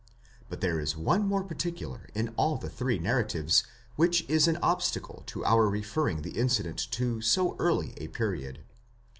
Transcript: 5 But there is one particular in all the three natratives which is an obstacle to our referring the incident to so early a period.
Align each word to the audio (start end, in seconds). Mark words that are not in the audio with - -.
5 0.39 0.45
But 0.49 0.61
there 0.61 0.79
is 0.79 0.97
one 0.97 1.29
particular 1.47 2.09
in 2.15 2.29
all 2.29 2.57
the 2.57 2.71
three 2.71 2.97
natratives 2.97 3.63
which 3.97 4.27
is 4.27 4.47
an 4.47 4.57
obstacle 4.57 5.21
to 5.27 5.45
our 5.45 5.69
referring 5.69 6.23
the 6.23 6.39
incident 6.39 6.79
to 6.93 7.21
so 7.21 7.55
early 7.59 7.93
a 7.97 8.07
period. 8.07 8.63